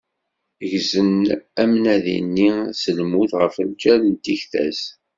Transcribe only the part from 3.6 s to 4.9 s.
lǧal n tikta-s.